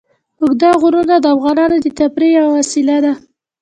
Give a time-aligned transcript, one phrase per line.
[0.41, 3.13] اوږده غرونه د افغانانو د تفریح یوه وسیله ده.